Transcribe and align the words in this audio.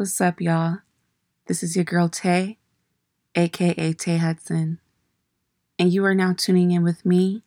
What's 0.00 0.18
up, 0.18 0.40
y'all? 0.40 0.78
This 1.44 1.62
is 1.62 1.76
your 1.76 1.84
girl 1.84 2.08
Tay, 2.08 2.56
aka 3.34 3.92
Tay 3.92 4.16
Hudson, 4.16 4.80
and 5.78 5.92
you 5.92 6.02
are 6.06 6.14
now 6.14 6.32
tuning 6.34 6.70
in 6.70 6.82
with 6.82 7.04
me 7.04 7.42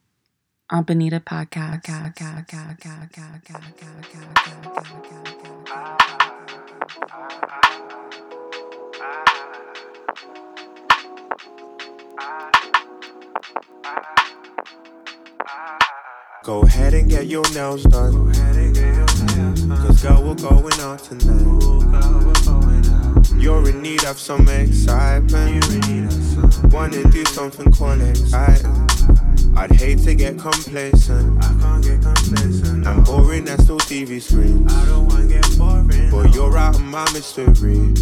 on 0.69 0.83
Bonita 0.83 1.19
Podcast. 1.19 1.81
Go 16.43 16.61
ahead 16.61 16.93
and 16.93 17.09
get 17.09 17.25
your 17.25 17.49
nails 17.55 17.81
done. 17.85 19.12
Cause 19.53 20.01
girl, 20.01 20.23
we're 20.23 20.33
going 20.35 20.79
out 20.81 20.97
tonight. 20.97 21.43
You're 23.37 23.69
in 23.69 23.83
need 23.83 24.03
of 24.05 24.17
some 24.17 24.47
excitement. 24.47 25.63
Wanna 26.73 27.03
do 27.11 27.23
something 27.25 27.71
quite 27.71 28.01
exciting. 28.01 28.89
I'd 29.55 29.71
hate 29.73 29.99
to 29.99 30.15
get 30.15 30.39
complacent. 30.39 31.43
I 31.43 31.47
can't 31.61 31.83
get 31.83 32.01
complacent. 32.01 32.87
I'm 32.87 33.03
boring, 33.03 33.45
that's 33.45 33.63
still 33.63 33.77
TV 33.77 34.19
screens. 34.19 34.73
I 34.73 34.85
don't 34.87 35.07
wanna 35.07 35.27
get 35.27 35.47
boring. 35.57 36.09
But 36.09 36.33
you're 36.33 36.57
out 36.57 36.73
of 36.73 36.81
my 36.81 37.05
mystery. 37.13 37.93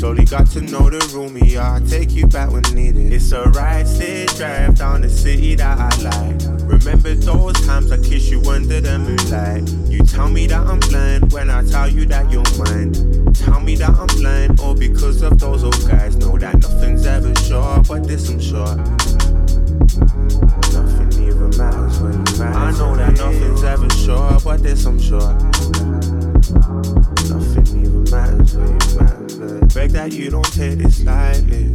Slowly 0.00 0.24
got 0.24 0.46
to 0.52 0.62
know 0.62 0.88
the 0.88 0.98
room, 1.12 1.36
yeah. 1.44 1.74
I'll 1.74 1.86
take 1.86 2.12
you 2.12 2.26
back 2.26 2.50
when 2.50 2.62
needed. 2.74 3.12
It's 3.12 3.32
a 3.32 3.42
ride, 3.50 3.86
stay 3.86 4.24
drive 4.24 4.76
down 4.76 5.02
the 5.02 5.10
city 5.10 5.56
that 5.56 5.78
I 5.78 5.94
like. 6.00 6.40
Remember 6.64 7.14
those 7.14 7.60
times 7.66 7.92
I 7.92 7.98
kissed 7.98 8.30
you 8.30 8.40
under 8.48 8.80
the 8.80 8.98
moonlight. 8.98 9.68
You 9.92 10.02
tell 10.02 10.30
me 10.30 10.46
that 10.46 10.66
I'm 10.66 10.80
blind 10.80 11.30
when 11.34 11.50
I 11.50 11.62
tell 11.68 11.86
you 11.86 12.06
that 12.06 12.30
you're 12.32 12.48
mine. 12.56 12.94
Tell 13.34 13.60
me 13.60 13.76
that 13.76 13.90
I'm 13.90 14.06
blind, 14.06 14.58
all 14.60 14.74
because 14.74 15.20
of 15.20 15.38
those 15.38 15.64
old 15.64 15.86
guys. 15.86 16.16
Know 16.16 16.38
that 16.38 16.54
nothing's 16.54 17.04
ever 17.04 17.34
sure, 17.34 17.82
but 17.86 18.04
this 18.08 18.30
I'm 18.30 18.40
sure. 18.40 18.74
Nothing 20.72 21.12
even 21.28 21.50
matters 21.58 22.00
when 22.00 22.14
you 22.14 22.38
matter. 22.40 22.58
I 22.58 22.72
know 22.72 22.96
that 22.96 23.18
nothing's 23.18 23.64
ever 23.64 23.90
sure, 23.90 24.40
but 24.42 24.62
this 24.62 24.86
I'm 24.86 24.98
sure. 24.98 25.34
Nothing 27.28 27.66
even 27.84 28.04
matters 28.10 28.56
when 28.56 28.80
you 28.80 28.98
matter. 28.98 29.29
Beg 29.40 29.92
that 29.92 30.12
you 30.12 30.30
don't 30.30 30.52
take 30.52 30.78
this 30.78 31.02
lightly. 31.02 31.72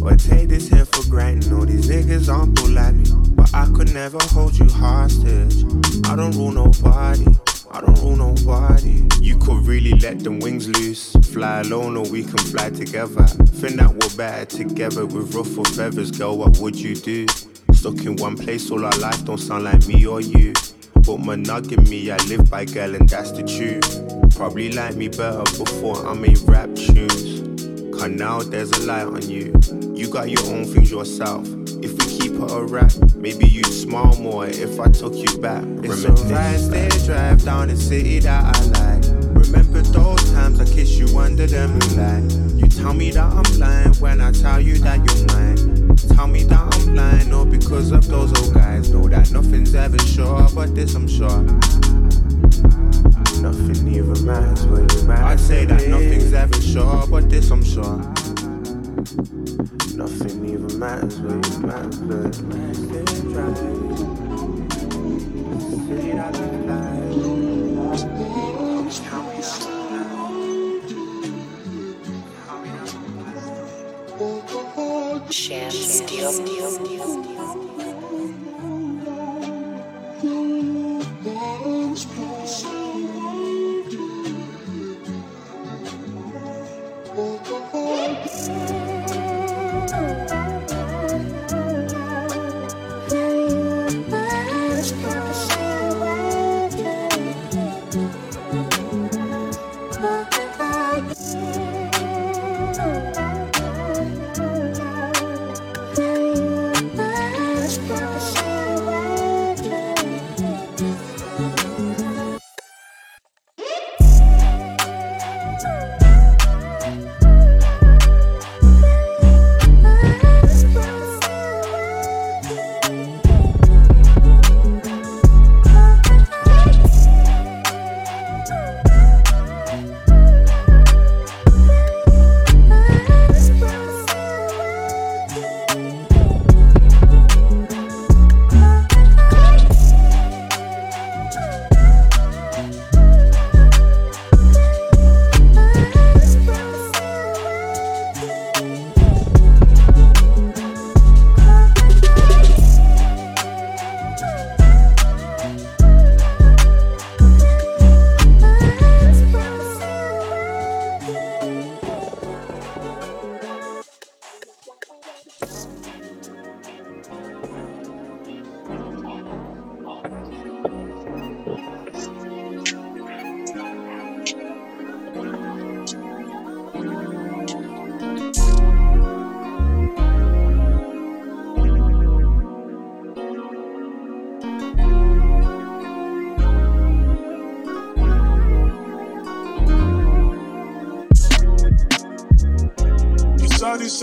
Or 0.00 0.14
take 0.16 0.48
this 0.48 0.68
here 0.68 0.84
for 0.84 1.08
granted. 1.10 1.52
All 1.52 1.66
these 1.66 1.88
niggas 1.88 2.32
aren't 2.32 2.56
cool 2.56 2.70
like 2.70 2.94
me. 2.94 3.10
But 3.30 3.52
I 3.52 3.66
could 3.74 3.92
never 3.92 4.18
hold 4.30 4.56
you 4.56 4.66
hostage. 4.66 5.64
I 6.06 6.14
don't 6.14 6.30
rule 6.36 6.52
nobody. 6.52 7.26
I 7.72 7.80
don't 7.80 7.98
rule 8.00 8.16
nobody. 8.16 9.02
You 9.20 9.38
could 9.38 9.66
really 9.66 9.98
let 9.98 10.20
them 10.20 10.38
wings 10.38 10.68
loose. 10.68 11.16
Fly 11.32 11.62
alone 11.62 11.96
or 11.96 12.08
we 12.10 12.22
can 12.22 12.38
fly 12.38 12.70
together. 12.70 13.26
Think 13.26 13.76
that 13.76 13.90
we're 13.90 14.16
better 14.16 14.44
together 14.44 15.04
with 15.04 15.34
ruffled 15.34 15.68
feathers. 15.68 16.12
Girl, 16.12 16.38
what 16.38 16.58
would 16.58 16.76
you 16.76 16.94
do? 16.94 17.26
Stuck 17.72 18.04
in 18.04 18.14
one 18.16 18.36
place 18.36 18.70
all 18.70 18.84
our 18.84 18.98
life, 18.98 19.24
don't 19.24 19.38
sound 19.38 19.64
like 19.64 19.88
me 19.88 20.06
or 20.06 20.20
you. 20.20 20.52
But 21.04 21.18
my 21.18 21.34
nugget 21.34 21.88
me, 21.88 22.10
I 22.10 22.16
live 22.28 22.48
by 22.48 22.64
girl, 22.64 22.94
and 22.94 23.08
that's 23.08 23.32
the 23.32 23.42
truth. 23.42 24.36
Probably 24.36 24.70
like 24.70 24.94
me 24.94 25.08
better 25.08 25.42
before 25.58 26.06
I 26.06 26.14
made 26.14 26.38
rap 26.44 26.72
tunes. 26.74 27.40
Cause 27.98 28.10
now 28.10 28.40
there's 28.42 28.70
a 28.70 28.86
light 28.86 29.06
on 29.06 29.28
you. 29.28 29.52
You 29.94 30.08
got 30.08 30.30
your 30.30 30.44
own 30.46 30.64
things 30.64 30.90
yourself. 30.90 31.46
If 31.82 31.92
we 31.92 32.18
keep 32.18 32.32
it 32.32 32.50
a 32.50 32.64
rap, 32.64 32.92
maybe 33.16 33.46
you'd 33.46 33.66
smile 33.66 34.16
more 34.20 34.46
if 34.46 34.78
I 34.78 34.88
took 34.88 35.14
you 35.14 35.38
back. 35.38 35.64
It's 35.82 36.04
alright, 36.04 36.60
stay 36.60 36.88
drive 37.04 37.44
down 37.44 37.68
the 37.68 37.76
city 37.76 38.20
that 38.20 38.56
I 38.56 38.62
like. 38.78 39.04
Remember 39.34 39.82
those 39.82 40.32
times 40.32 40.60
I 40.60 40.64
kissed 40.64 40.98
you 40.98 41.18
under 41.18 41.46
the 41.46 41.68
moonlight. 41.68 42.32
You 42.58 42.68
tell 42.68 42.94
me 42.94 43.10
that 43.10 43.24
I'm 43.24 43.42
blind 43.58 43.96
when 43.96 44.20
I 44.20 44.30
tell 44.30 44.60
you 44.60 44.78
that 44.78 44.98
you're 44.98 45.26
mine. 45.26 45.96
Tell 46.14 46.26
me 46.28 46.44
that 46.44 46.60
I'm 46.60 46.71
blind, 47.72 47.92
or 47.92 47.92
because 47.92 47.92
of 47.92 48.06
those 48.08 48.42
old 48.42 48.54
guys. 48.54 48.90
Know 48.90 49.08
that 49.08 49.30
nothing's 49.32 49.74
ever 49.74 49.98
sure, 49.98 50.48
but 50.54 50.74
this 50.74 50.94
I'm 50.94 51.08
sure. 51.08 51.42
Nothing 53.40 53.88
even 53.88 54.24
matters 54.26 54.66
when 54.66 54.88
you 54.88 55.02
matter. 55.04 55.24
I'd 55.24 55.40
say 55.40 55.64
that 55.64 55.88
nothing's 55.88 56.32
ever 56.32 56.60
sure, 56.60 57.06
but 57.08 57.30
this 57.30 57.50
I'm 57.50 57.64
sure. 57.64 57.98
Nothing 59.96 60.48
even 60.48 60.78
matters 60.78 61.18
when 61.20 61.42
you 61.42 61.58
matter, 61.60 61.88
but 62.06 62.34
stay 62.34 63.20
dry. 63.32 63.54
City 65.86 66.12
that 66.12 66.36
I 66.36 66.38
like. 66.66 66.92
Tell 68.94 69.22
me 69.22 69.34
that 69.34 69.62
Sham 75.30 75.70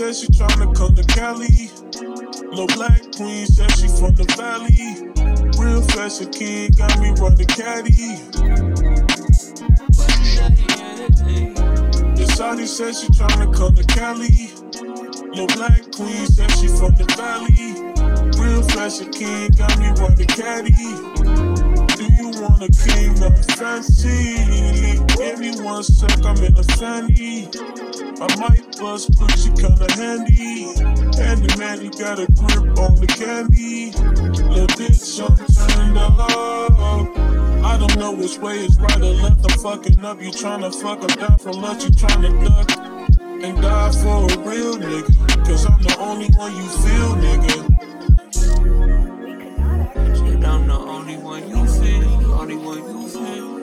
said 0.00 0.16
she 0.16 0.26
tryna 0.28 0.74
come 0.74 0.94
to 0.94 1.04
Cali. 1.04 1.70
Little 2.48 2.66
black 2.68 3.02
queen 3.16 3.44
said 3.44 3.70
she 3.72 3.86
from 3.86 4.14
the 4.14 4.24
valley. 4.34 4.96
Real 5.60 5.82
fashion 5.92 6.32
king 6.32 6.70
got 6.70 6.98
me 7.00 7.10
running 7.20 7.46
caddy. 7.46 8.16
The 12.16 12.24
Shawty 12.32 12.66
said 12.66 12.94
she 12.96 13.08
tryna 13.08 13.54
come 13.54 13.74
to 13.74 13.84
Cali. 13.84 14.48
Little 15.36 15.46
black 15.58 15.82
queen 15.92 16.26
said 16.28 16.50
she 16.52 16.68
from 16.68 16.94
the 16.96 17.04
valley. 17.20 17.76
Real 18.40 18.62
fashion 18.62 19.12
king 19.12 19.50
got 19.50 19.78
me 19.78 19.88
running 20.00 20.26
caddy. 20.28 21.49
Do 22.00 22.06
you 22.14 22.30
want 22.40 22.62
a 22.62 22.70
king, 22.72 23.12
nothing 23.20 23.56
fancy? 23.56 24.34
Give 25.18 25.38
me 25.38 25.60
one 25.60 25.82
sec, 25.82 26.24
I'm 26.24 26.42
in 26.42 26.56
a 26.56 26.62
fanny. 26.62 27.46
I 28.18 28.36
might 28.40 28.78
bust 28.78 29.12
pussy 29.18 29.50
kinda 29.50 29.86
handy. 29.96 30.72
Handy 31.20 31.54
man, 31.58 31.82
you 31.82 31.90
got 31.90 32.18
a 32.18 32.26
grip 32.32 32.78
on 32.78 32.94
the 32.96 33.06
candy. 33.06 33.90
Little 34.48 34.66
bitch, 34.78 35.20
I'm 35.20 35.36
turned 35.36 35.98
up. 35.98 36.16
I 37.62 37.76
don't 37.76 37.94
know 37.98 38.12
which 38.12 38.38
way 38.38 38.60
is 38.60 38.80
right 38.80 38.96
or 38.96 39.12
left. 39.20 39.44
I'm 39.44 39.58
fucking 39.58 40.02
up. 40.02 40.22
You 40.22 40.30
tryna 40.30 40.74
fuck 40.74 41.04
up 41.04 41.18
down 41.18 41.36
from 41.36 41.60
lunch, 41.60 41.84
you 41.84 41.90
tryna 41.90 42.32
duck. 42.42 42.70
And 43.44 43.60
die 43.60 43.92
for 43.92 44.24
a 44.24 44.38
real 44.38 44.78
nigga. 44.78 45.44
Cause 45.44 45.66
I'm 45.66 45.82
the 45.82 45.98
only 45.98 46.28
one 46.28 46.56
you 46.56 46.66
feel, 46.66 47.14
nigga. 47.16 47.69
I'm 50.50 50.66
the 50.66 50.74
only 50.74 51.16
one 51.16 51.48
you 51.48 51.64
feel, 51.64 52.34
only 52.34 52.56
one 52.56 52.78
you 52.78 53.08
feel. 53.08 53.59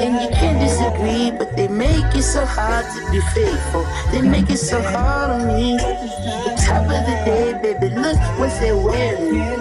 And 0.00 0.14
you 0.22 0.28
can't 0.36 0.60
disagree, 0.60 1.32
but 1.36 1.56
they 1.56 1.66
make 1.66 2.14
it 2.14 2.22
so 2.22 2.46
hard 2.46 2.84
to 2.84 3.10
be 3.10 3.20
faithful. 3.34 3.84
They 4.12 4.22
make 4.22 4.48
it 4.48 4.58
so 4.58 4.80
hard 4.80 5.30
on 5.30 5.48
me. 5.48 5.76
The 5.76 6.54
top 6.64 6.84
of 6.84 7.02
the 7.08 7.16
day, 7.24 7.58
baby, 7.60 7.94
look 7.94 8.16
what 8.38 8.50
they're 8.60 8.76
wearing. 8.76 9.58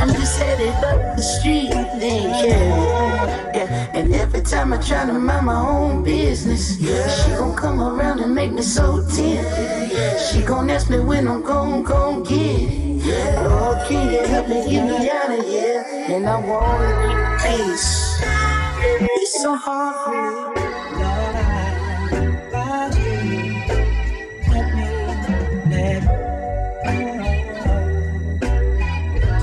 I'm 0.00 0.08
just 0.08 0.40
headed 0.40 0.72
up 0.82 1.14
the 1.14 1.22
street, 1.22 1.68
they 2.00 2.24
ain't 2.24 2.32
caring. 2.40 2.70
Yeah, 3.54 3.90
and 3.92 4.14
every 4.14 4.40
time 4.40 4.72
I 4.72 4.78
try 4.78 5.04
to 5.04 5.12
mind 5.12 5.44
my 5.44 5.56
own 5.56 6.04
business, 6.04 6.78
yeah, 6.80 7.06
she 7.08 7.30
gon' 7.32 7.54
come 7.54 7.82
around 7.82 8.20
and 8.20 8.34
make 8.34 8.52
me 8.52 8.62
so 8.62 9.06
tempted. 9.14 10.18
She 10.32 10.40
gon' 10.42 10.70
ask 10.70 10.88
me 10.88 11.00
when 11.00 11.28
I'm 11.28 11.42
gon' 11.42 11.82
gon' 11.82 12.22
get 12.22 12.40
it. 12.40 13.04
Yeah. 13.04 13.46
Lord, 13.46 13.86
can 13.88 14.10
you 14.10 14.26
help 14.26 14.48
me 14.48 14.70
get 14.70 14.84
me 14.86 15.10
out 15.10 15.38
of 15.38 15.44
here? 15.44 15.84
And 16.08 16.26
I 16.26 16.40
wanna 16.40 17.40
keep 17.42 17.66
peace. 17.68 19.19
So 19.32 19.54
hard 19.54 19.94
for 20.02 20.10
me. 20.10 20.70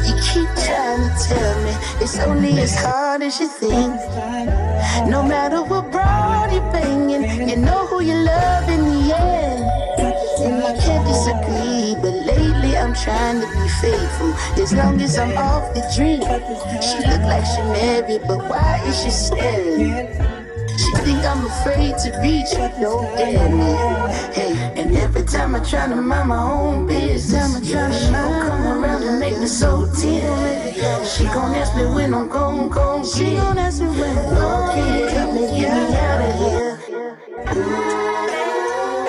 You 0.04 0.16
keep 0.28 0.50
trying 0.60 1.04
to 1.08 1.12
tell 1.24 1.64
me 1.64 1.72
it's 2.02 2.20
only 2.20 2.60
as 2.60 2.76
hard 2.78 3.22
as 3.22 3.40
you 3.40 3.48
think. 3.48 3.96
No 5.10 5.24
matter 5.24 5.64
what 5.64 5.90
broad 5.90 6.52
you're 6.52 6.70
banging, 6.74 7.48
you 7.48 7.56
know 7.56 7.88
who 7.88 8.02
you 8.02 8.16
love 8.16 8.68
in 8.68 8.84
the 8.84 9.16
end. 9.16 9.64
And 10.44 10.64
I 10.64 10.76
can't 10.84 11.08
disagree, 11.08 11.96
but 12.02 12.14
I'm 12.88 12.94
trying 12.94 13.42
to 13.42 13.48
be 13.48 13.68
faithful. 13.82 14.34
As 14.64 14.72
long 14.72 15.02
as 15.02 15.18
I'm 15.20 15.38
off 15.38 15.74
the 15.74 15.82
drink, 15.94 16.24
she 16.82 16.98
look 17.06 17.22
like 17.24 17.44
she 17.44 17.62
married, 17.64 18.22
but 18.26 18.48
why 18.48 18.82
is 18.88 19.04
she 19.04 19.10
staring? 19.10 20.08
She 20.78 20.92
think 21.04 21.20
I'm 21.26 21.46
afraid 21.46 21.98
to 21.98 22.18
reach, 22.22 22.54
don't 22.80 23.14
dare 23.18 23.50
me. 23.50 23.76
Hey, 24.32 24.54
and 24.80 24.96
every 24.96 25.24
time 25.24 25.54
I 25.56 25.60
try 25.60 25.90
to 25.90 25.98
mind 25.98 26.30
my 26.30 26.42
own 26.42 26.88
business, 26.88 27.60
she 27.68 27.74
gon' 27.74 27.92
come 27.92 28.82
around 28.82 29.04
and 29.04 29.20
make 29.20 29.38
me 29.38 29.48
so 29.48 29.86
tempted. 29.88 31.06
She 31.06 31.26
gon' 31.26 31.56
ask 31.56 31.76
me 31.76 31.88
when 31.88 32.14
I'm 32.14 32.30
gon' 32.30 32.70
gon' 32.70 33.02
get. 33.02 33.12
She 33.12 33.36
gon' 33.36 33.58
ask 33.58 33.82
me 33.82 33.90
when. 33.90 34.16
Lord, 34.34 34.72
can 34.72 34.98
you 34.98 35.08
help 35.08 35.34
me 35.34 35.60
get 35.60 35.74
me 35.76 35.98
out 35.98 36.22
of 36.24 36.36
here? 36.40 36.80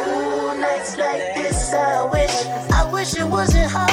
Ooh, 0.08 0.60
nights 0.60 0.96
like 0.98 1.34
this, 1.36 1.72
I 1.72 2.04
wish, 2.10 2.67
Wish 3.38 3.55
it 3.55 3.70
hard 3.70 3.88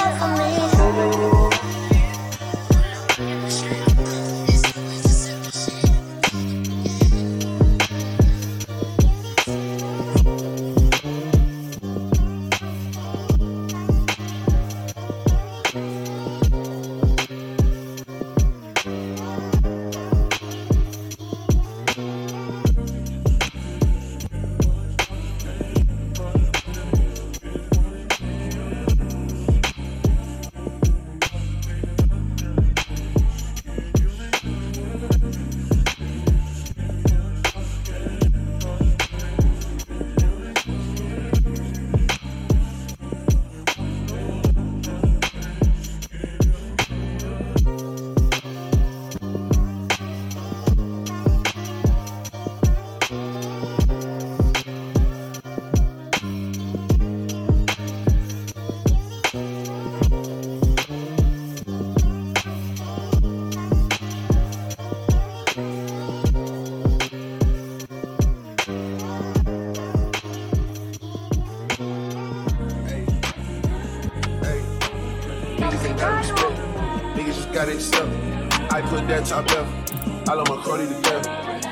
top 79.26 79.50
left. 79.50 80.30
I 80.30 80.34
love 80.34 80.48
my 80.50 80.62
Cardi 80.64 80.88
to 80.88 81.02
death. 81.02 81.26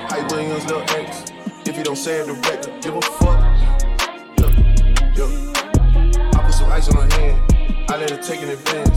Hype 0.10 0.31
Williams, 0.31 0.65
Lil 0.65 0.81
X. 0.89 1.25
If 1.65 1.77
you 1.77 1.83
don't 1.83 1.95
say 1.95 2.19
it 2.19 2.25
direct, 2.25 2.83
give 2.83 2.95
a 2.95 3.01
fuck. 3.01 3.39
Yeah, 4.38 4.50
yeah. 5.15 6.29
I 6.33 6.43
put 6.43 6.53
some 6.53 6.72
ice 6.72 6.89
on 6.89 6.95
her 6.95 7.19
hand. 7.19 7.86
I 7.89 7.98
let 7.98 8.10
her 8.10 8.17
take 8.17 8.41
in 8.41 8.50
advance. 8.50 8.92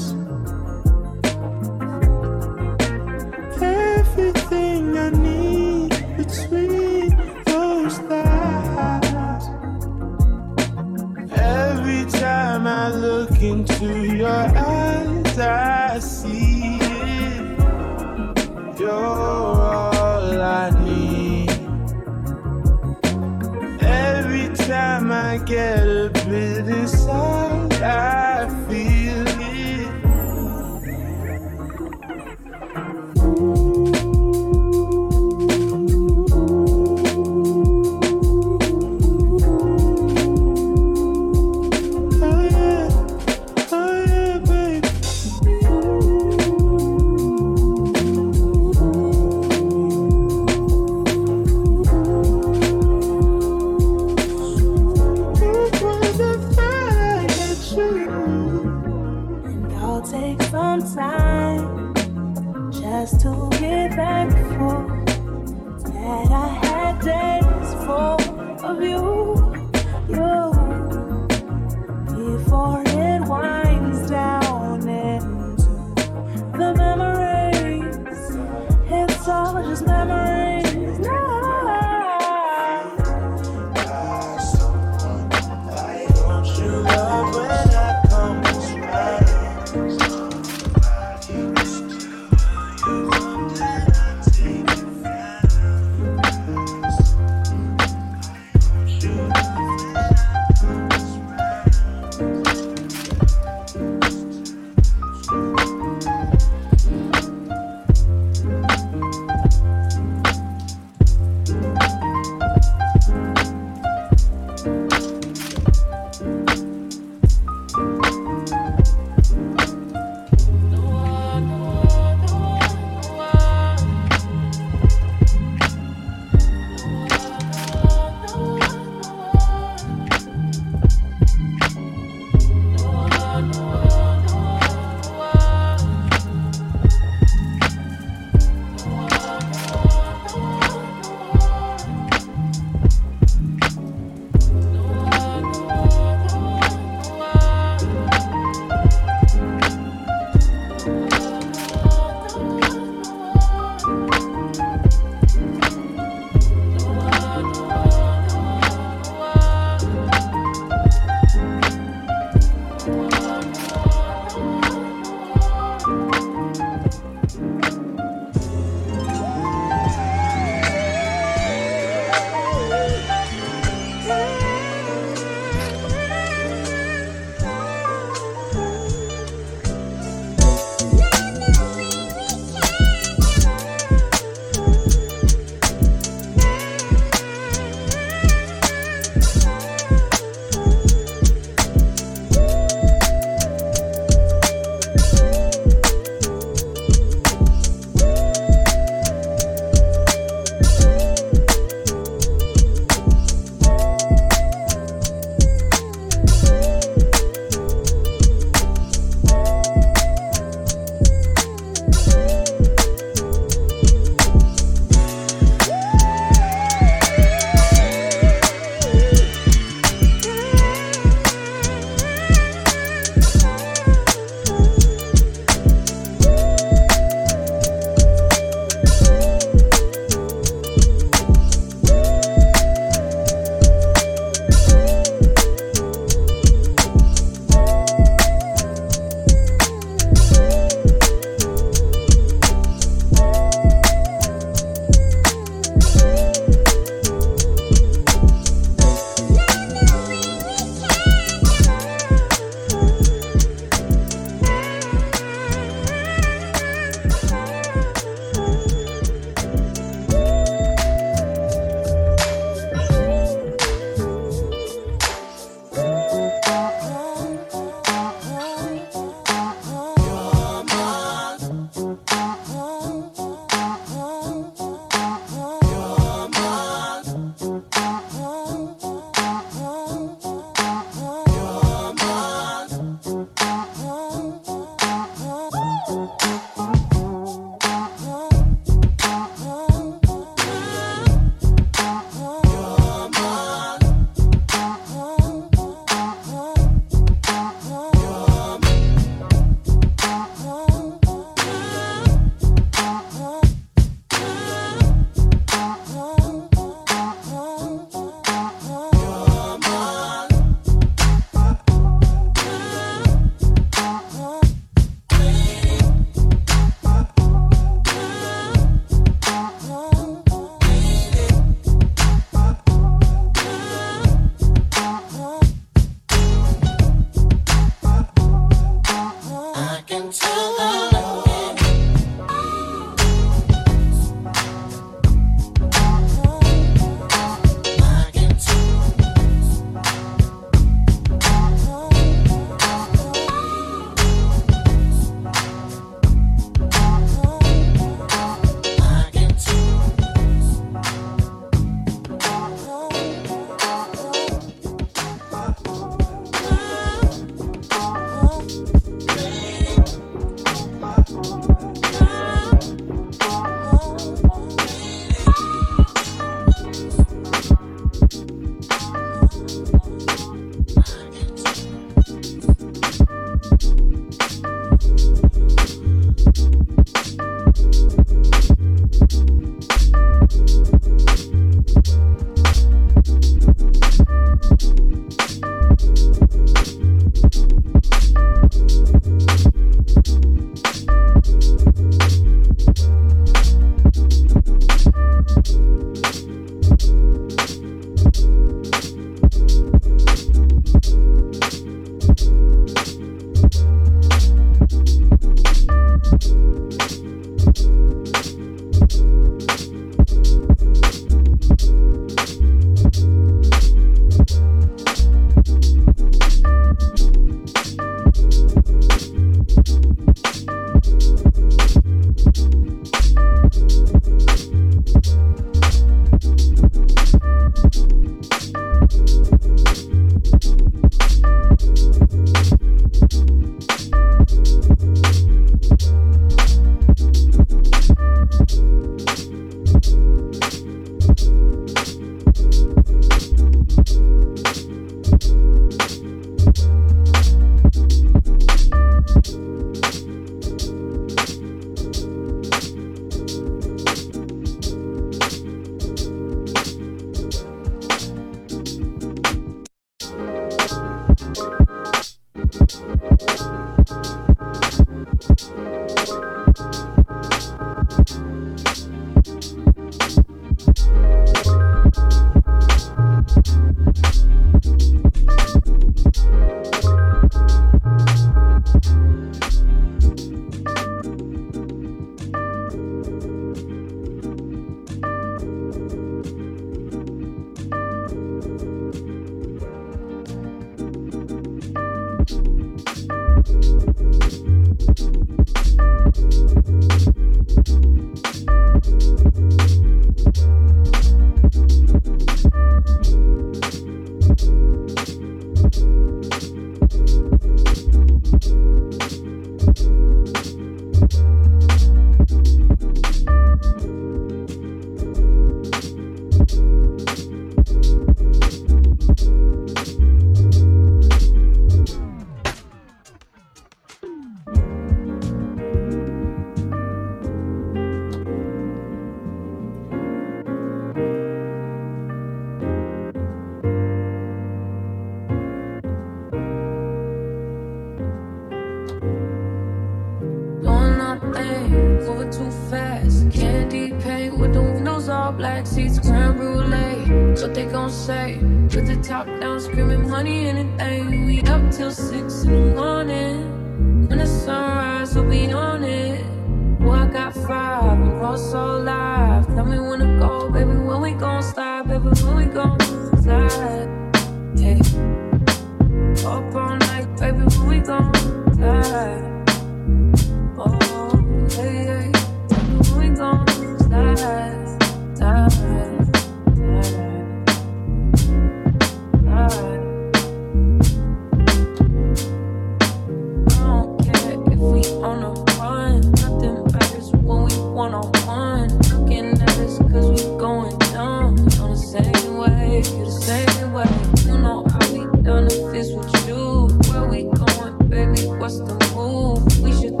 we 599.63 599.71
should 599.79 600.00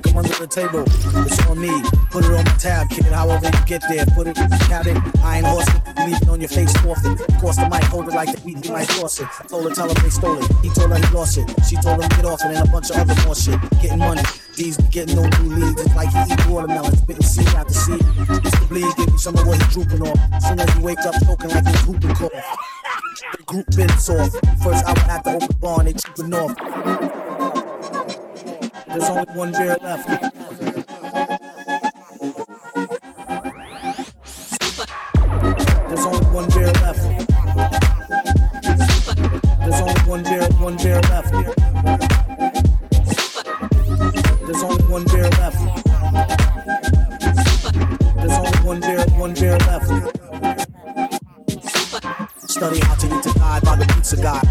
drink 0.00 0.08
'em 0.08 0.16
under 0.18 0.34
the 0.34 0.46
table. 0.46 0.82
It's 1.22 1.38
on 1.46 1.60
me. 1.60 1.70
Put 2.10 2.24
it 2.24 2.34
on 2.34 2.44
my 2.44 2.56
tab, 2.58 2.90
kid. 2.90 3.04
However 3.04 3.46
you 3.46 3.64
get 3.64 3.82
there, 3.88 4.04
put 4.06 4.26
it, 4.26 4.34
count 4.66 4.86
it. 4.88 4.98
I 5.22 5.38
ain't 5.38 5.46
horse 5.46 5.68
it. 5.68 5.82
Leave 6.06 6.20
it 6.20 6.28
on 6.28 6.40
your 6.40 6.48
face 6.48 6.74
often. 6.84 7.12
Of 7.12 7.38
course, 7.38 7.56
the 7.56 7.68
mic 7.70 7.84
hold 7.84 8.08
it 8.08 8.14
like 8.14 8.32
the 8.34 8.40
beat, 8.40 8.64
he 8.64 8.72
might 8.72 8.88
toss 8.88 9.20
it. 9.20 9.28
I 9.38 9.44
told 9.46 9.68
her, 9.68 9.74
tell 9.74 9.88
him 9.88 10.02
they 10.02 10.10
stole 10.10 10.38
it. 10.38 10.50
He 10.62 10.70
told 10.70 10.90
her 10.90 10.98
he 10.98 11.14
lost 11.14 11.38
it. 11.38 11.46
She 11.68 11.76
told 11.76 12.02
him 12.02 12.08
get 12.08 12.24
off 12.24 12.40
it 12.42 12.56
and 12.56 12.68
a 12.68 12.72
bunch 12.72 12.90
of 12.90 12.96
other 12.96 13.14
more 13.24 13.36
shit. 13.36 13.60
Getting 13.82 14.00
money. 14.00 14.22
These 14.56 14.76
be 14.78 14.88
getting 14.88 15.14
no 15.14 15.28
new 15.38 15.54
leads. 15.62 15.80
It's 15.80 15.94
like 15.94 16.10
he 16.10 16.32
eat 16.32 16.46
watermelon, 16.48 16.96
spitting 16.96 17.22
seed 17.22 17.48
after 17.54 17.74
seed. 17.74 18.02
Mr. 18.42 18.68
Bleed, 18.68 18.90
give 18.96 19.12
me 19.12 19.18
some 19.18 19.36
of 19.38 19.46
what 19.46 19.62
he 19.62 19.66
drooping 19.74 20.02
off. 20.02 20.18
Soon 20.42 20.58
as 20.58 20.70
he 20.74 20.80
wake 20.82 21.02
up, 21.06 21.14
choking 21.24 21.50
like 21.50 21.66
he's 21.66 21.86
whooping 21.86 22.14
cough. 22.14 22.32
The 23.38 23.42
group 23.44 23.66
bits 23.76 24.10
off. 24.10 24.32
First 24.62 24.84
hour 24.86 25.22
the 25.22 25.38
open 25.38 25.56
bar, 25.60 25.78
and 25.80 25.88
they 25.88 25.92
trooping 25.92 26.34
off. 26.34 27.13
There's 28.94 29.10
only 29.10 29.24
one 29.34 29.50
beer 29.50 29.76
left. 29.82 30.06
There's 35.88 36.06
only 36.06 36.26
one 36.30 36.48
beer 36.50 36.70
left. 36.78 37.02
There's 39.58 39.80
only 39.80 40.00
one 40.06 40.22
beer, 40.22 40.48
one 40.60 40.76
beer 40.76 41.00
left. 41.10 41.32
There's 44.46 44.62
only 44.62 44.84
one 44.84 45.04
beer 45.06 45.28
left. 45.40 45.58
There's 48.14 48.38
only 48.38 48.58
one 48.62 48.80
beer, 48.80 49.04
one 49.18 49.34
beer 49.34 49.58
left. 49.58 49.90
Study 52.48 52.78
how 52.78 52.94
to 52.94 53.06
eat 53.06 53.22
to 53.24 53.32
die 53.40 53.58
by 53.58 53.74
the 53.74 53.92
pizza 53.92 54.16
guy. 54.16 54.43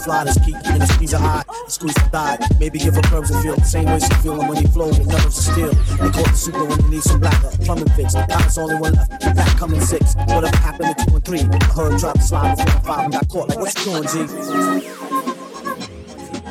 Fly 0.00 0.24
to 0.24 0.40
keep 0.40 0.56
his 0.56 0.88
squeeze 0.94 1.14
eye. 1.14 1.44
Squeeze 1.68 1.94
the 1.94 2.00
thigh. 2.10 2.38
Maybe 2.58 2.78
give 2.78 2.94
her 2.94 3.02
curves 3.02 3.30
and 3.30 3.42
feel 3.42 3.56
the 3.56 3.64
same 3.64 3.86
way 3.86 3.98
she 4.00 4.14
feeling 4.22 4.48
when 4.48 4.56
he 4.58 4.66
flow 4.66 4.88
with 4.88 5.06
nerves 5.06 5.26
of 5.26 5.32
steel. 5.34 5.72
They 5.98 6.10
call 6.10 6.24
the 6.24 6.34
super 6.34 6.64
when 6.64 6.80
you 6.82 6.88
need 6.88 7.02
some 7.02 7.20
blacker. 7.20 7.50
Plumbing 7.64 7.88
fix. 7.90 8.14
Now 8.14 8.26
it's 8.28 8.58
only 8.58 8.76
one 8.76 8.94
left. 8.94 9.10
Back 9.20 9.56
coming 9.58 9.80
six. 9.80 10.14
Whatever 10.14 10.56
happened 10.56 10.96
to 10.98 11.06
two 11.06 11.14
and 11.14 11.24
three? 11.24 11.40
I 11.40 11.64
heard 11.72 11.98
drop 11.98 12.14
the 12.14 12.22
slide 12.22 12.56
before 12.56 12.72
the 12.72 12.80
five 12.86 13.04
and 13.04 13.12
got 13.12 13.28
caught. 13.28 13.48
Like, 13.48 13.58
what 13.58 13.74
you 13.78 13.84
doing, 13.84 14.02
G? 14.04 14.16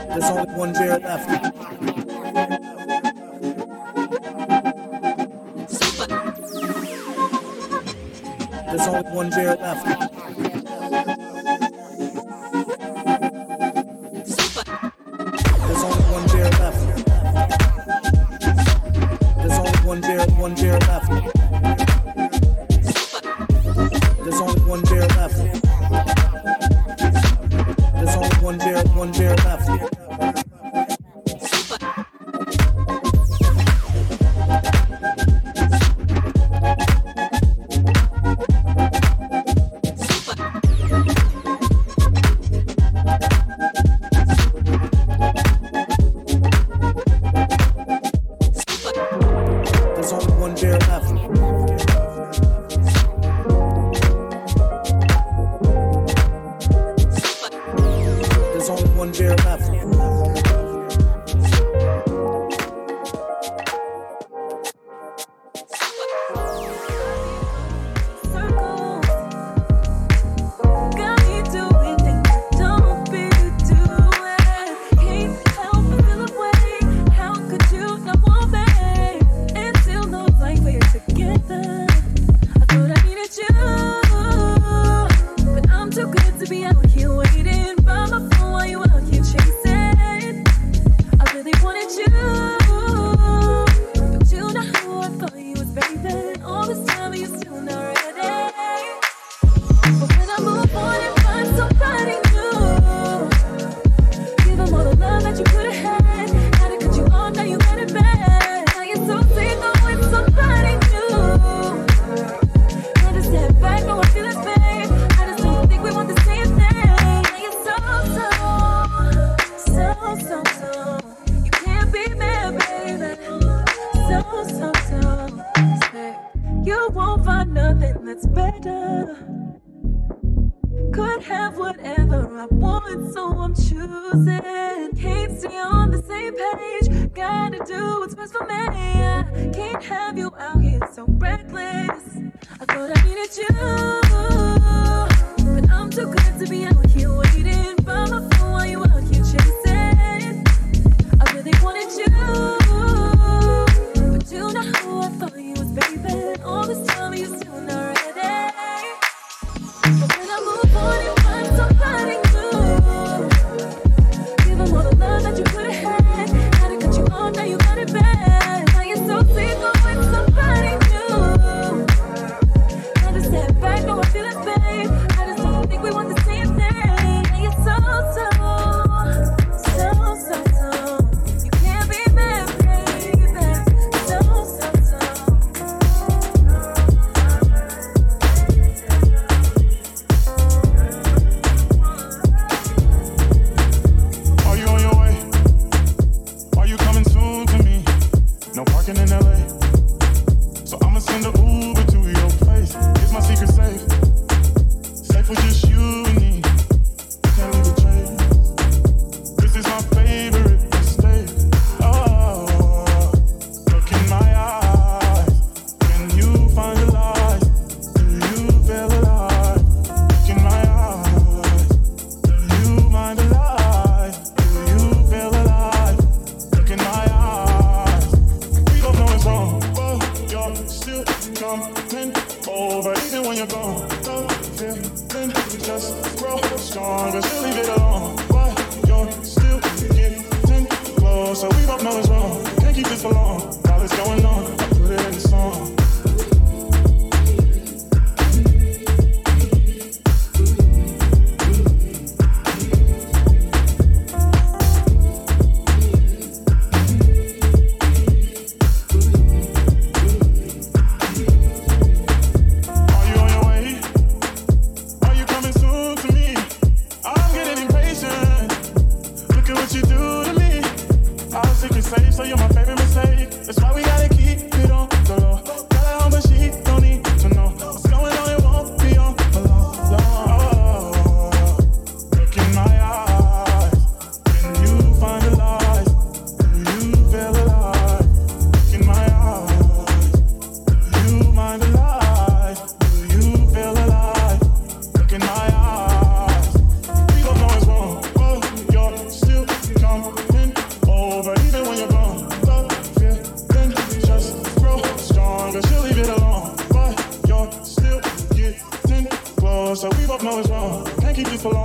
There's 0.09 0.25
only 0.25 0.53
one 0.53 0.73
beer 0.73 0.99
left. 0.99 1.29
There's 8.69 8.87
only 8.87 9.11
one 9.11 9.29
beer 9.29 9.55
left. 9.55 10.08
There's 59.11 59.41
only 59.41 59.77
one 59.77 59.78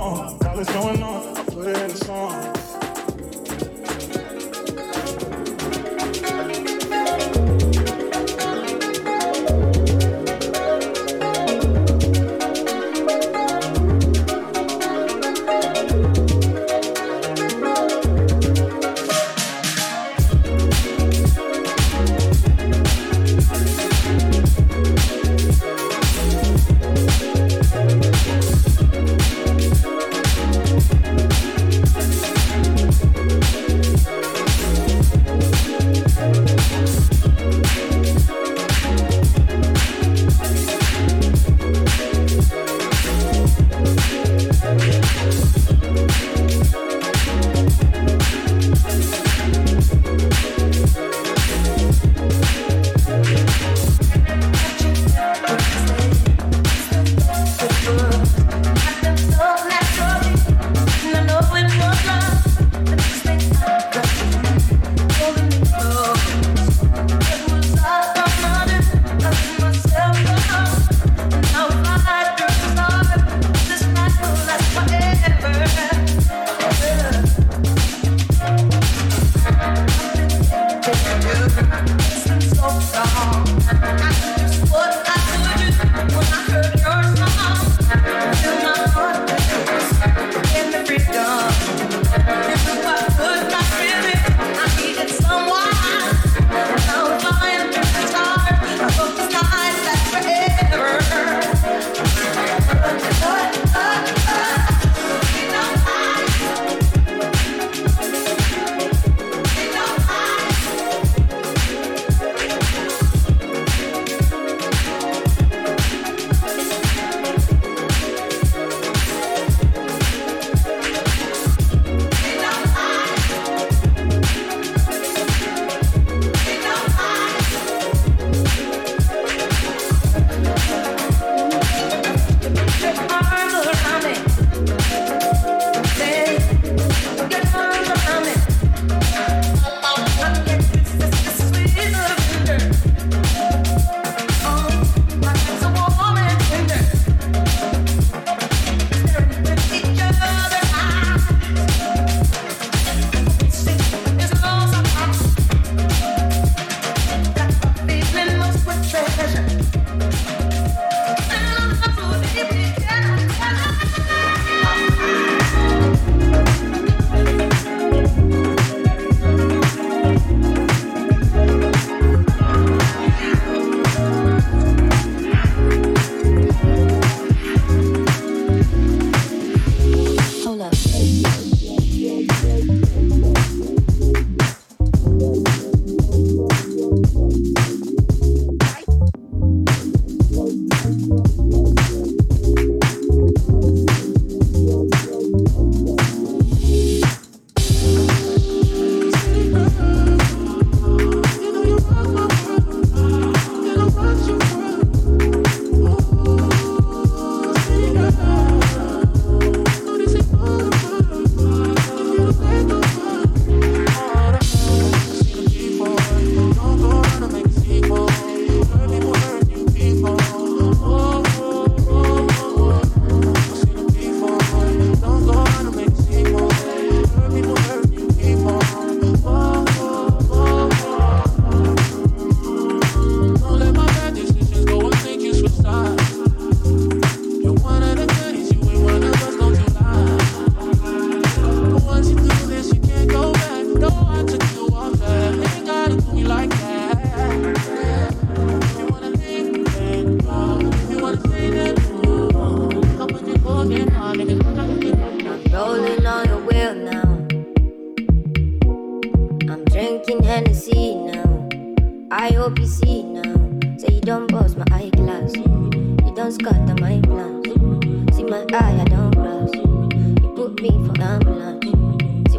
on? 0.05 0.37
Now 0.39 0.55
going 0.71 1.03
on. 1.03 1.37
I 1.37 1.43
put 1.45 1.67
it 1.67 1.77
in 1.77 1.91
a 1.91 1.97
song. 1.97 2.64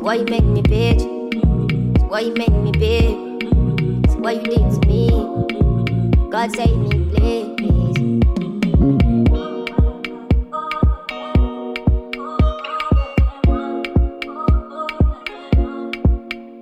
Why 0.07 0.15
you 0.15 0.25
make 0.27 0.45
me 0.45 0.63
bitch. 0.63 1.03
Why 2.09 2.21
you 2.21 2.35
make 2.35 2.53
me 2.53 2.71
bitch. 2.71 4.17
Why 4.21 4.33
you 4.39 4.43
did 4.43 4.71
to 4.71 4.87
me. 4.87 6.31
God 6.31 6.55
save 6.55 6.77
me, 6.77 7.11
please. 7.11 7.97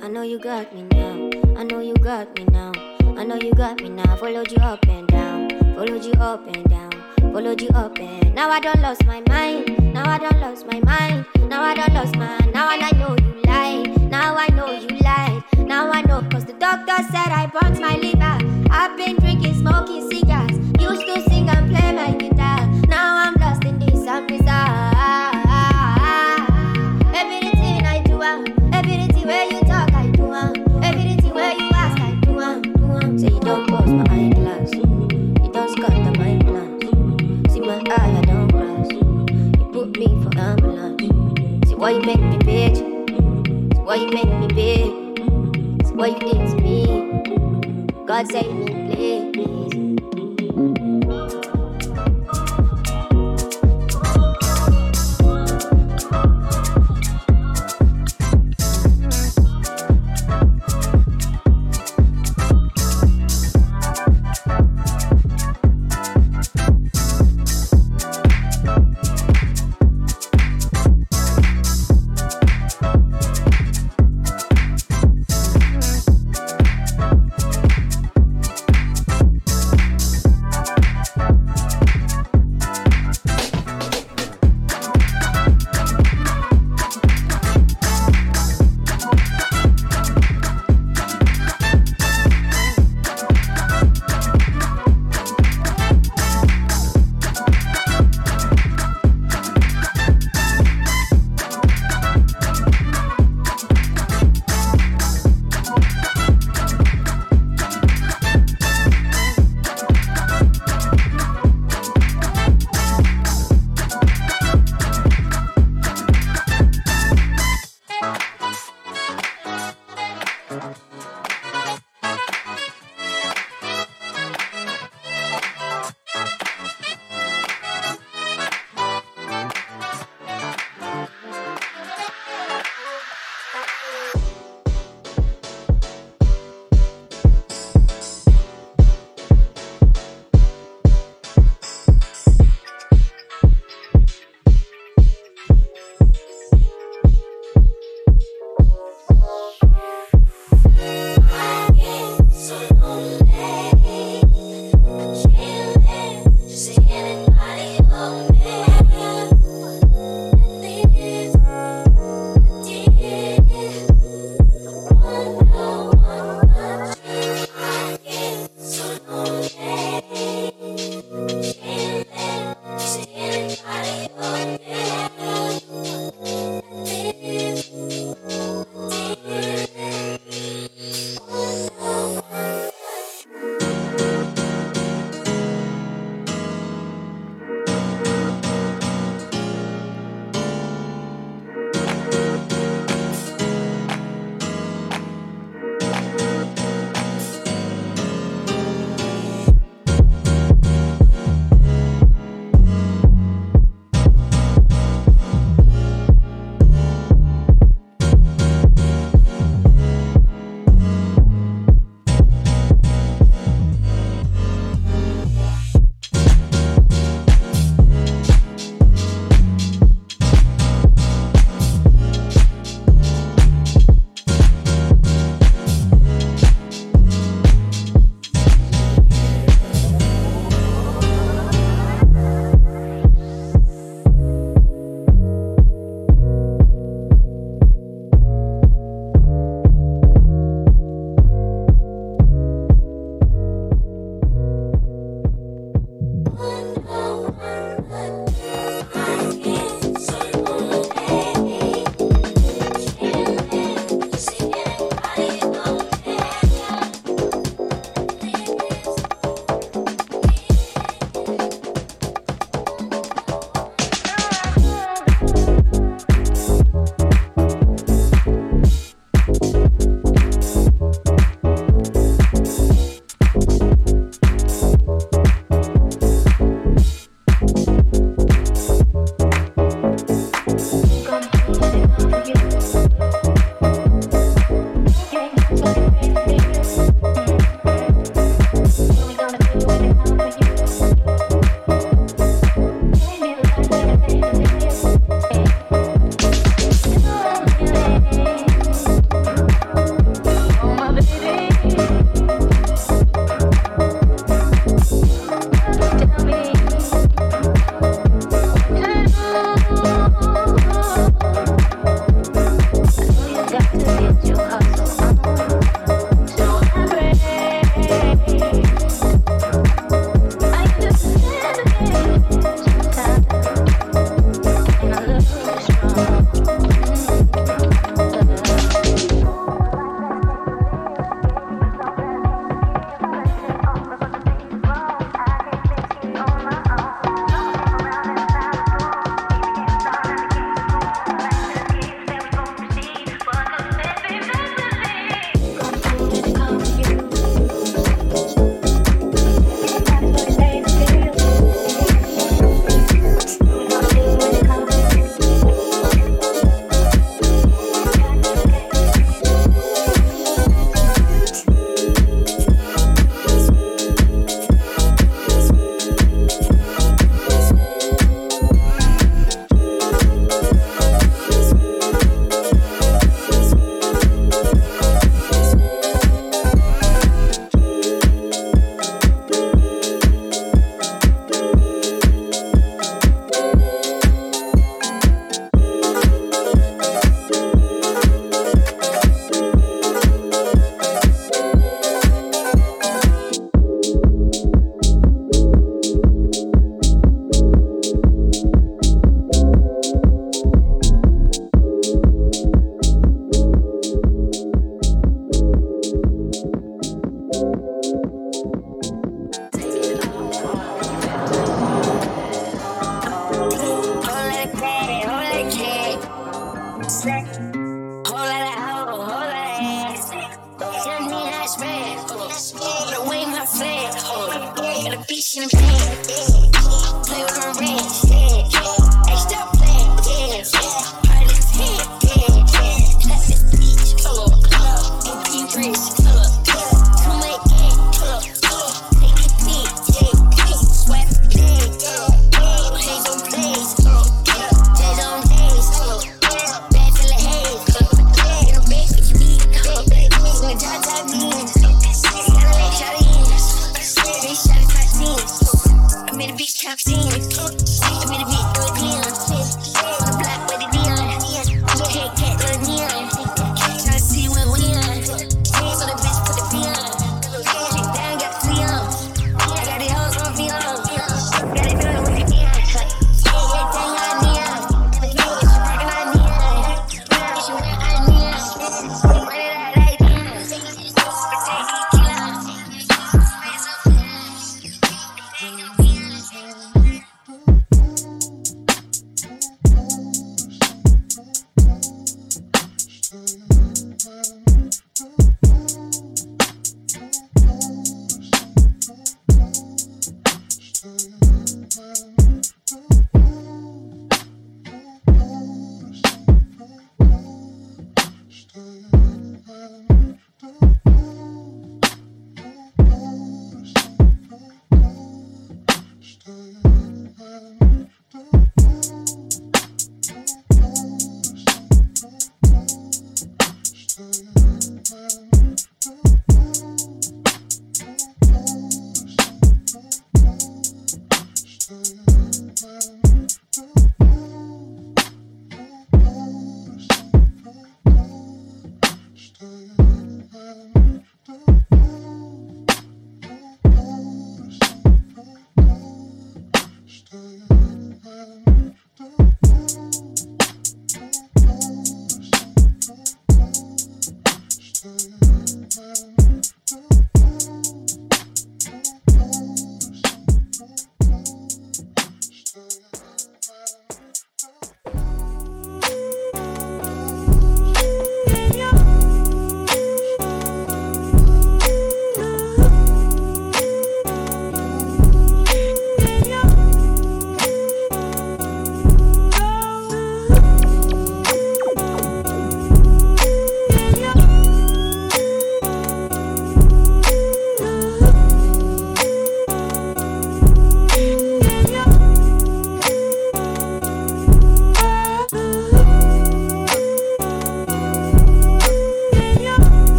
I 0.00 0.08
know 0.08 0.22
you 0.22 0.38
got 0.38 0.72
me 0.72 0.84
now. 0.84 1.30
I 1.58 1.64
know 1.64 1.80
you 1.80 1.92
got 1.96 2.34
me 2.38 2.46
now. 2.46 2.72
I 3.18 3.24
know 3.24 3.36
you 3.36 3.52
got 3.52 3.82
me 3.82 3.90
now. 3.90 4.16
Followed 4.16 4.50
you 4.50 4.62
up 4.62 4.82
and 4.88 5.06
down. 5.08 5.50
Followed 5.76 6.06
you 6.06 6.14
up 6.14 6.46
and 6.46 6.64
down. 6.70 6.92
Followed 7.34 7.60
you 7.60 7.68
up 7.74 7.98
and 7.98 8.34
now 8.34 8.48
I 8.48 8.60
don't 8.60 8.80
lost 8.80 9.04
my 9.04 9.20
mind. 9.28 9.92
Now 9.92 10.08
I 10.10 10.16
don't 10.16 10.40
lost 10.40 10.66
my 10.66 10.80
mind. 10.80 11.26
Now 11.56 11.62
I 11.62 11.74
don't 11.74 11.94
lost 11.94 12.16
my 12.16 12.38
now 12.52 12.68
I 12.68 12.90
know 12.98 13.16
you 13.16 13.40
lied. 13.46 14.10
Now 14.10 14.36
I 14.36 14.46
know 14.48 14.72
you 14.72 14.88
lied. 14.98 15.42
Now 15.56 15.90
I 15.90 16.02
know 16.02 16.20
cause 16.30 16.44
the 16.44 16.52
doctor 16.52 17.02
said 17.10 17.32
I 17.32 17.46
burnt 17.46 17.80
my 17.80 17.96
liver. 17.96 18.36
I've 18.70 18.94
been 18.98 19.16
drinking, 19.16 19.54
smoking 19.54 20.06
cigars. 20.10 20.55
Why 41.76 41.90
you 41.90 42.00
make 42.00 42.20
me 42.20 42.38
bitch. 42.38 42.76
See 42.76 43.80
why 43.82 43.96
you 43.96 44.08
make 44.08 44.28
me 44.40 44.48
bitch. 44.48 45.86
See 45.86 45.94
why 45.94 46.06
you 46.08 46.18
did 46.18 46.48
to 46.48 46.56
me. 46.62 48.04
God 48.06 48.26
save 48.28 48.50
me, 48.54 48.75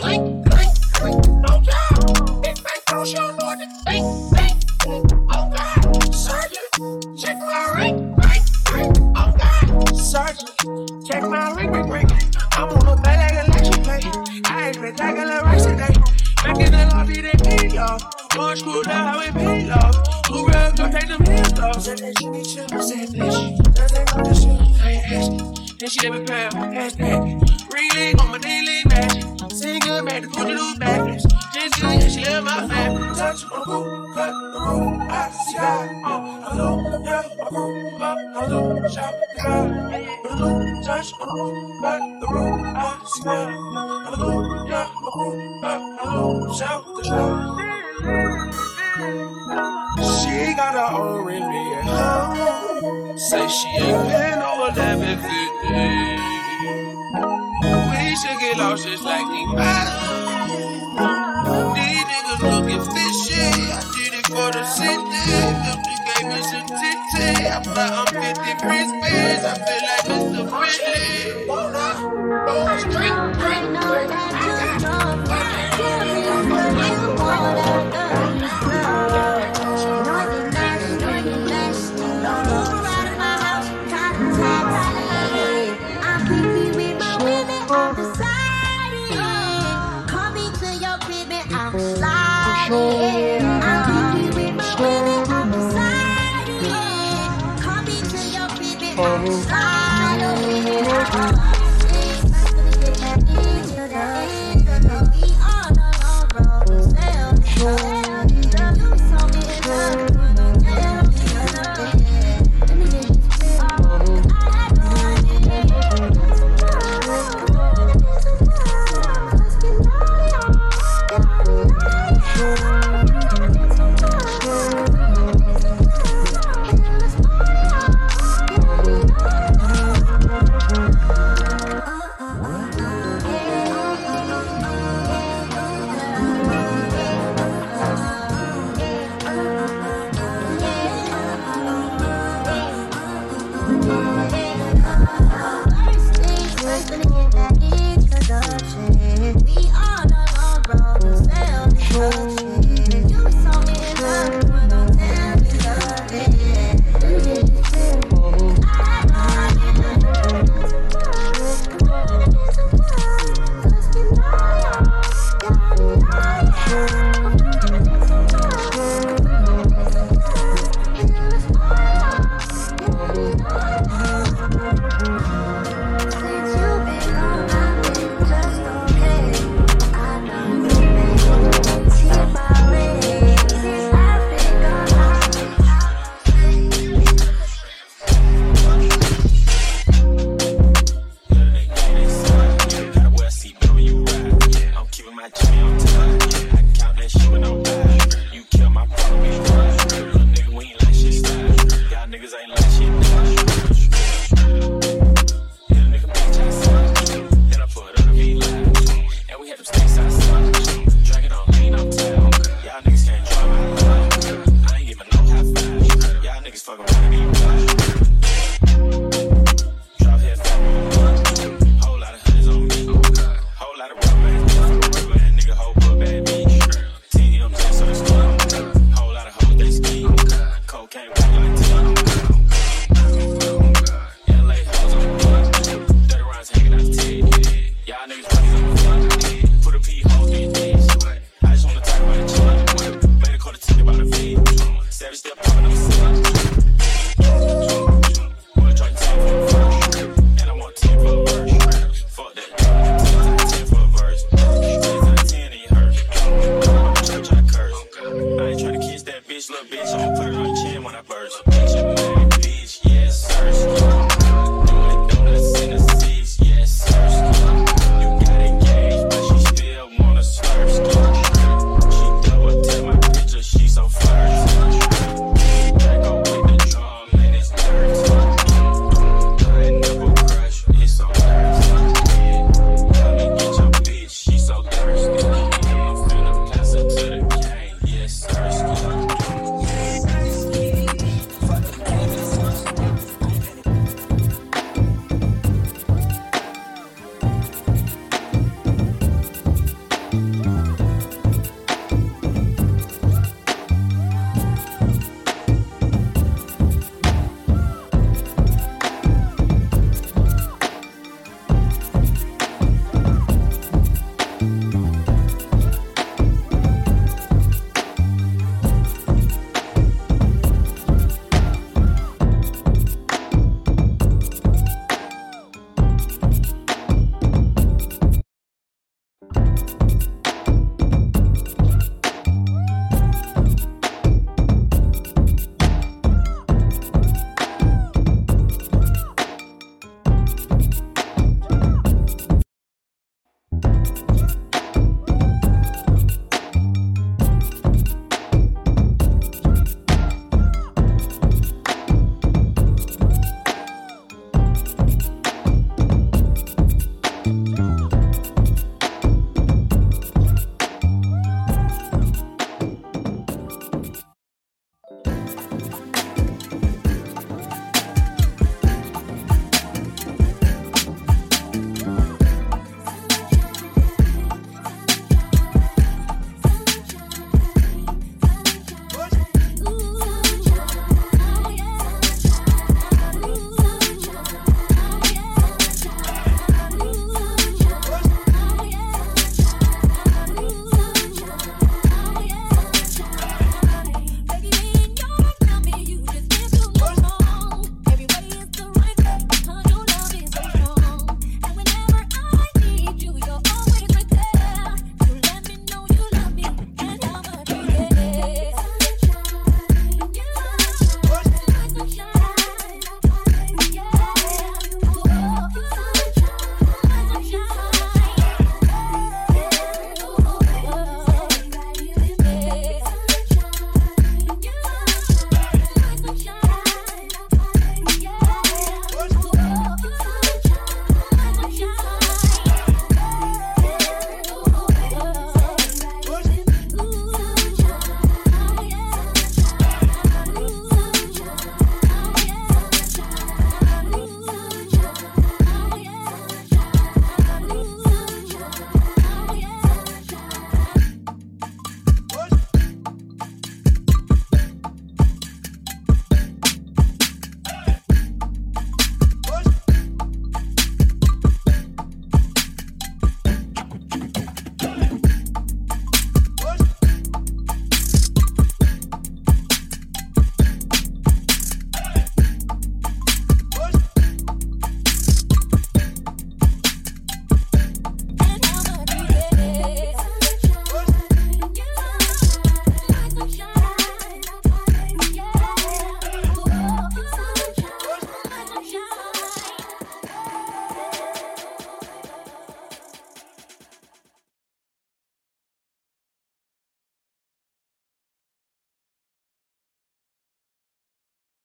clink. 0.00 0.39